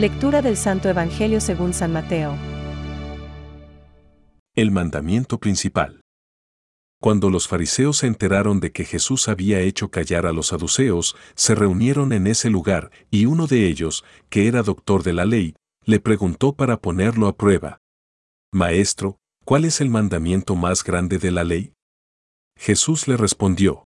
Lectura 0.00 0.40
del 0.40 0.56
Santo 0.56 0.88
Evangelio 0.88 1.42
según 1.42 1.74
San 1.74 1.92
Mateo. 1.92 2.34
El 4.56 4.70
mandamiento 4.70 5.38
principal. 5.38 6.00
Cuando 7.02 7.28
los 7.28 7.48
fariseos 7.48 7.98
se 7.98 8.06
enteraron 8.06 8.60
de 8.60 8.72
que 8.72 8.86
Jesús 8.86 9.28
había 9.28 9.60
hecho 9.60 9.90
callar 9.90 10.24
a 10.24 10.32
los 10.32 10.46
saduceos, 10.46 11.16
se 11.34 11.54
reunieron 11.54 12.14
en 12.14 12.28
ese 12.28 12.48
lugar, 12.48 12.90
y 13.10 13.26
uno 13.26 13.46
de 13.46 13.66
ellos, 13.66 14.02
que 14.30 14.48
era 14.48 14.62
doctor 14.62 15.02
de 15.02 15.12
la 15.12 15.26
ley, 15.26 15.54
le 15.84 16.00
preguntó 16.00 16.54
para 16.54 16.80
ponerlo 16.80 17.28
a 17.28 17.36
prueba. 17.36 17.82
Maestro, 18.54 19.18
¿cuál 19.44 19.66
es 19.66 19.82
el 19.82 19.90
mandamiento 19.90 20.56
más 20.56 20.82
grande 20.82 21.18
de 21.18 21.30
la 21.30 21.44
ley? 21.44 21.74
Jesús 22.56 23.06
le 23.06 23.18
respondió. 23.18 23.84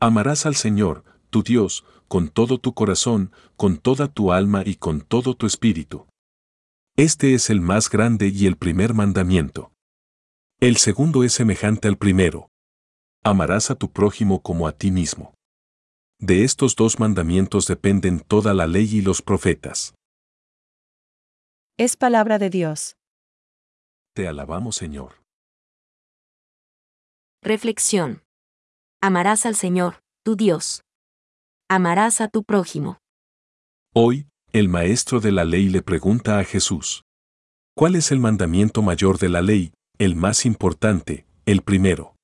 Amarás 0.00 0.44
al 0.44 0.54
Señor, 0.54 1.02
tu 1.30 1.42
Dios, 1.42 1.84
con 2.08 2.28
todo 2.28 2.58
tu 2.58 2.74
corazón, 2.74 3.32
con 3.56 3.78
toda 3.78 4.08
tu 4.08 4.32
alma 4.32 4.62
y 4.66 4.74
con 4.74 5.00
todo 5.00 5.34
tu 5.34 5.46
espíritu. 5.46 6.06
Este 6.96 7.34
es 7.34 7.48
el 7.48 7.60
más 7.60 7.88
grande 7.88 8.28
y 8.28 8.46
el 8.46 8.56
primer 8.56 8.92
mandamiento. 8.92 9.72
El 10.60 10.76
segundo 10.76 11.24
es 11.24 11.32
semejante 11.32 11.88
al 11.88 11.96
primero. 11.96 12.50
Amarás 13.24 13.70
a 13.70 13.74
tu 13.76 13.90
prójimo 13.90 14.42
como 14.42 14.66
a 14.66 14.72
ti 14.72 14.90
mismo. 14.90 15.32
De 16.18 16.44
estos 16.44 16.76
dos 16.76 16.98
mandamientos 16.98 17.66
dependen 17.66 18.20
toda 18.20 18.52
la 18.52 18.66
ley 18.66 18.96
y 18.96 19.00
los 19.00 19.22
profetas. 19.22 19.94
Es 21.78 21.96
palabra 21.96 22.38
de 22.38 22.50
Dios. 22.50 22.96
Te 24.14 24.28
alabamos, 24.28 24.76
Señor. 24.76 25.22
Reflexión. 27.42 28.22
Amarás 29.00 29.46
al 29.46 29.54
Señor, 29.54 30.02
tu 30.22 30.36
Dios. 30.36 30.82
Amarás 31.72 32.20
a 32.20 32.26
tu 32.26 32.42
prójimo. 32.42 32.98
Hoy, 33.94 34.26
el 34.52 34.68
maestro 34.68 35.20
de 35.20 35.30
la 35.30 35.44
ley 35.44 35.68
le 35.68 35.82
pregunta 35.82 36.40
a 36.40 36.44
Jesús. 36.44 37.04
¿Cuál 37.76 37.94
es 37.94 38.10
el 38.10 38.18
mandamiento 38.18 38.82
mayor 38.82 39.20
de 39.20 39.28
la 39.28 39.40
ley, 39.40 39.72
el 39.96 40.16
más 40.16 40.46
importante, 40.46 41.26
el 41.46 41.62
primero? 41.62 42.16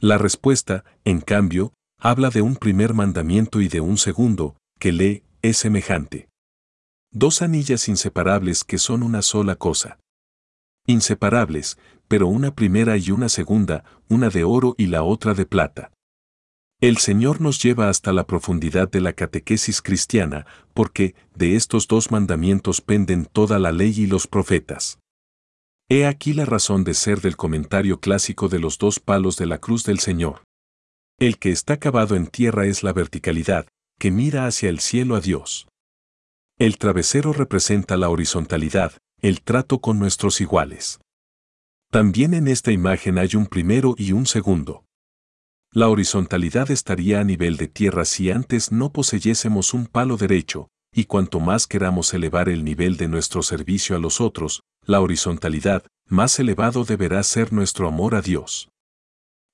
La 0.00 0.18
respuesta, 0.18 0.84
en 1.04 1.20
cambio, 1.20 1.74
habla 2.00 2.30
de 2.30 2.42
un 2.42 2.56
primer 2.56 2.92
mandamiento 2.92 3.60
y 3.60 3.68
de 3.68 3.78
un 3.78 3.98
segundo, 3.98 4.56
que 4.80 4.90
lee, 4.90 5.22
es 5.42 5.58
semejante. 5.58 6.28
Dos 7.12 7.42
anillas 7.42 7.86
inseparables 7.86 8.64
que 8.64 8.78
son 8.78 9.04
una 9.04 9.22
sola 9.22 9.54
cosa. 9.54 10.00
Inseparables, 10.88 11.78
pero 12.08 12.26
una 12.26 12.52
primera 12.52 12.96
y 12.96 13.12
una 13.12 13.28
segunda, 13.28 13.84
una 14.08 14.28
de 14.28 14.42
oro 14.42 14.74
y 14.76 14.86
la 14.86 15.04
otra 15.04 15.34
de 15.34 15.46
plata. 15.46 15.92
El 16.80 16.98
Señor 16.98 17.40
nos 17.40 17.62
lleva 17.62 17.88
hasta 17.88 18.12
la 18.12 18.26
profundidad 18.26 18.90
de 18.90 19.00
la 19.00 19.14
catequesis 19.14 19.80
cristiana, 19.80 20.46
porque 20.74 21.14
de 21.34 21.56
estos 21.56 21.88
dos 21.88 22.10
mandamientos 22.10 22.82
penden 22.82 23.24
toda 23.24 23.58
la 23.58 23.72
ley 23.72 23.94
y 23.96 24.06
los 24.06 24.26
profetas. 24.26 24.98
He 25.88 26.04
aquí 26.04 26.34
la 26.34 26.44
razón 26.44 26.84
de 26.84 26.92
ser 26.92 27.22
del 27.22 27.36
comentario 27.36 27.98
clásico 28.00 28.48
de 28.50 28.58
los 28.58 28.76
dos 28.76 29.00
palos 29.00 29.38
de 29.38 29.46
la 29.46 29.58
cruz 29.58 29.84
del 29.84 30.00
Señor. 30.00 30.42
El 31.18 31.38
que 31.38 31.50
está 31.50 31.78
cavado 31.78 32.14
en 32.14 32.26
tierra 32.26 32.66
es 32.66 32.82
la 32.82 32.92
verticalidad, 32.92 33.66
que 33.98 34.10
mira 34.10 34.46
hacia 34.46 34.68
el 34.68 34.80
cielo 34.80 35.16
a 35.16 35.20
Dios. 35.20 35.68
El 36.58 36.76
travesero 36.76 37.32
representa 37.32 37.96
la 37.96 38.10
horizontalidad, 38.10 38.92
el 39.22 39.40
trato 39.40 39.80
con 39.80 39.98
nuestros 39.98 40.42
iguales. 40.42 41.00
También 41.90 42.34
en 42.34 42.48
esta 42.48 42.72
imagen 42.72 43.16
hay 43.16 43.34
un 43.34 43.46
primero 43.46 43.94
y 43.96 44.12
un 44.12 44.26
segundo. 44.26 44.85
La 45.76 45.90
horizontalidad 45.90 46.70
estaría 46.70 47.20
a 47.20 47.24
nivel 47.24 47.58
de 47.58 47.68
tierra 47.68 48.06
si 48.06 48.30
antes 48.30 48.72
no 48.72 48.94
poseyésemos 48.94 49.74
un 49.74 49.84
palo 49.84 50.16
derecho, 50.16 50.70
y 50.90 51.04
cuanto 51.04 51.38
más 51.38 51.66
queramos 51.66 52.14
elevar 52.14 52.48
el 52.48 52.64
nivel 52.64 52.96
de 52.96 53.08
nuestro 53.08 53.42
servicio 53.42 53.94
a 53.94 53.98
los 53.98 54.22
otros, 54.22 54.62
la 54.86 55.02
horizontalidad, 55.02 55.84
más 56.08 56.38
elevado 56.38 56.86
deberá 56.86 57.22
ser 57.22 57.52
nuestro 57.52 57.88
amor 57.88 58.14
a 58.14 58.22
Dios. 58.22 58.70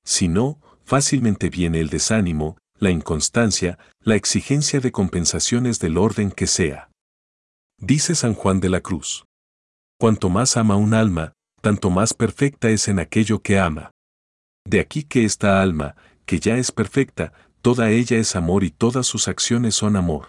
Si 0.05 0.29
no, 0.29 0.61
fácilmente 0.85 1.51
viene 1.51 1.81
el 1.81 1.89
desánimo, 1.89 2.57
la 2.79 2.91
inconstancia, 2.93 3.81
la 3.99 4.15
exigencia 4.15 4.79
de 4.79 4.93
compensaciones 4.93 5.81
del 5.81 5.99
orden 5.99 6.31
que 6.31 6.47
sea. 6.47 6.89
Dice 7.79 8.15
San 8.15 8.35
Juan 8.35 8.61
de 8.61 8.69
la 8.69 8.81
Cruz. 8.81 9.25
Cuanto 9.99 10.29
más 10.29 10.57
ama 10.57 10.77
un 10.77 10.95
alma, 10.95 11.33
tanto 11.61 11.91
más 11.91 12.15
perfecta 12.15 12.71
es 12.71 12.87
en 12.87 13.01
aquello 13.01 13.43
que 13.43 13.59
ama. 13.59 13.91
De 14.65 14.79
aquí 14.79 15.03
que 15.03 15.25
esta 15.25 15.61
alma, 15.61 15.97
que 16.27 16.41
ya 16.41 16.57
es 16.57 16.73
perfecta, 16.73 17.33
toda 17.61 17.91
ella 17.91 18.19
es 18.19 18.37
amor 18.37 18.65
y 18.65 18.71
todas 18.71 19.07
sus 19.07 19.29
acciones 19.29 19.75
son 19.75 19.97
amor. 19.97 20.29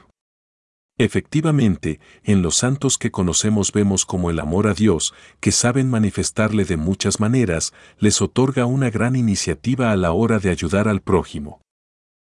Efectivamente, 0.99 1.99
en 2.23 2.43
los 2.43 2.55
santos 2.55 2.99
que 2.99 3.09
conocemos 3.09 3.71
vemos 3.71 4.05
como 4.05 4.29
el 4.29 4.39
amor 4.39 4.67
a 4.67 4.75
Dios, 4.75 5.15
que 5.39 5.51
saben 5.51 5.89
manifestarle 5.89 6.65
de 6.65 6.77
muchas 6.77 7.19
maneras, 7.19 7.73
les 7.97 8.21
otorga 8.21 8.67
una 8.67 8.91
gran 8.91 9.15
iniciativa 9.15 9.91
a 9.91 9.95
la 9.95 10.11
hora 10.11 10.37
de 10.37 10.51
ayudar 10.51 10.87
al 10.87 11.01
prójimo. 11.01 11.61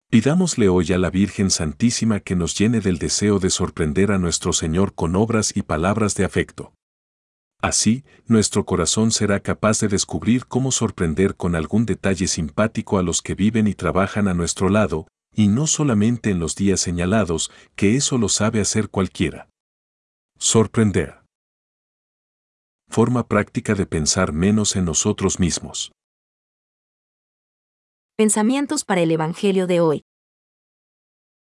Pidámosle 0.09 0.69
hoy 0.69 0.94
a 0.94 0.97
la 0.97 1.09
Virgen 1.09 1.49
Santísima 1.49 2.21
que 2.21 2.38
nos 2.38 2.57
llene 2.57 2.79
del 2.79 2.99
deseo 2.99 3.39
de 3.39 3.49
sorprender 3.49 4.11
a 4.11 4.19
nuestro 4.19 4.53
Señor 4.53 4.94
con 4.94 5.17
obras 5.17 5.51
y 5.57 5.63
palabras 5.63 6.15
de 6.15 6.23
afecto. 6.23 6.75
Así, 7.61 8.03
nuestro 8.27 8.66
corazón 8.66 9.11
será 9.11 9.39
capaz 9.39 9.79
de 9.79 9.88
descubrir 9.88 10.45
cómo 10.45 10.71
sorprender 10.71 11.35
con 11.35 11.55
algún 11.55 11.85
detalle 11.85 12.27
simpático 12.27 12.97
a 12.97 13.03
los 13.03 13.21
que 13.21 13.35
viven 13.35 13.67
y 13.67 13.73
trabajan 13.73 14.27
a 14.27 14.33
nuestro 14.33 14.69
lado, 14.69 15.07
y 15.33 15.47
no 15.47 15.67
solamente 15.67 16.29
en 16.29 16.39
los 16.39 16.55
días 16.55 16.79
señalados, 16.79 17.51
que 17.75 17.95
eso 17.95 18.17
lo 18.17 18.29
sabe 18.29 18.61
hacer 18.61 18.89
cualquiera. 18.89 19.49
Sorprender. 20.38 21.21
Forma 22.88 23.27
práctica 23.27 23.73
de 23.73 23.85
pensar 23.85 24.31
menos 24.31 24.75
en 24.75 24.85
nosotros 24.85 25.39
mismos. 25.39 25.91
Pensamientos 28.15 28.85
para 28.85 29.01
el 29.01 29.11
Evangelio 29.11 29.67
de 29.67 29.81
hoy. 29.81 30.03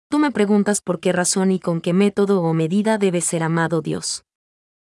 Tú 0.08 0.18
me 0.18 0.30
preguntas 0.30 0.80
por 0.80 1.00
qué 1.00 1.12
razón 1.12 1.52
y 1.52 1.60
con 1.60 1.80
qué 1.80 1.92
método 1.92 2.40
o 2.42 2.54
medida 2.54 2.98
debe 2.98 3.20
ser 3.20 3.42
amado 3.42 3.80
Dios. 3.80 4.24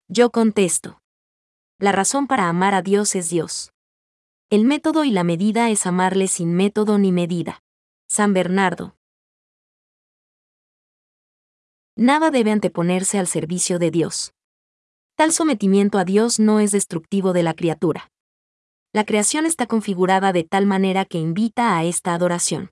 Yo 0.09 0.31
contesto. 0.31 0.99
La 1.79 1.91
razón 1.91 2.29
para 2.29 2.49
amar 2.49 2.73
a 2.73 2.83
Dios 2.83 3.17
es 3.17 3.31
Dios. 3.31 3.73
El 4.49 4.65
método 4.65 5.05
y 5.05 5.11
la 5.11 5.25
medida 5.25 5.71
es 5.71 5.87
amarle 5.87 6.29
sin 6.29 6.55
método 6.55 6.99
ni 6.99 7.11
medida. 7.11 7.63
San 8.07 8.33
Bernardo. 8.33 8.97
Nada 11.97 12.31
debe 12.31 12.53
anteponerse 12.53 13.19
al 13.19 13.27
servicio 13.27 13.81
de 13.81 13.91
Dios. 13.91 14.35
Tal 15.17 15.33
sometimiento 15.33 15.99
a 15.99 16.05
Dios 16.05 16.39
no 16.39 16.61
es 16.61 16.71
destructivo 16.71 17.33
de 17.33 17.43
la 17.43 17.55
criatura. 17.55 18.13
La 18.93 19.05
creación 19.05 19.45
está 19.45 19.67
configurada 19.67 20.33
de 20.33 20.45
tal 20.45 20.67
manera 20.67 21.05
que 21.05 21.19
invita 21.19 21.77
a 21.77 21.83
esta 21.83 22.15
adoración. 22.15 22.71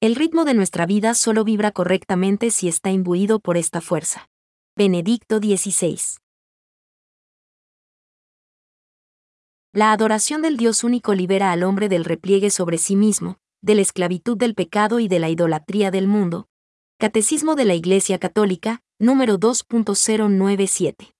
El 0.00 0.16
ritmo 0.16 0.44
de 0.44 0.54
nuestra 0.54 0.86
vida 0.86 1.14
solo 1.14 1.44
vibra 1.44 1.70
correctamente 1.70 2.50
si 2.50 2.66
está 2.66 2.90
imbuido 2.90 3.38
por 3.38 3.56
esta 3.56 3.80
fuerza. 3.80 4.28
Benedicto 4.76 5.38
XVI. 5.38 6.18
La 9.78 9.92
adoración 9.92 10.42
del 10.42 10.56
Dios 10.56 10.82
único 10.82 11.14
libera 11.14 11.52
al 11.52 11.62
hombre 11.62 11.88
del 11.88 12.04
repliegue 12.04 12.50
sobre 12.50 12.78
sí 12.78 12.96
mismo, 12.96 13.38
de 13.62 13.76
la 13.76 13.82
esclavitud 13.82 14.36
del 14.36 14.56
pecado 14.56 14.98
y 14.98 15.06
de 15.06 15.20
la 15.20 15.28
idolatría 15.28 15.92
del 15.92 16.08
mundo. 16.08 16.48
Catecismo 16.98 17.54
de 17.54 17.64
la 17.64 17.76
Iglesia 17.76 18.18
Católica, 18.18 18.80
número 18.98 19.38
2.097. 19.38 21.14